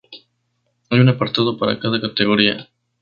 [0.89, 2.67] Hay un apartado para cada categoría.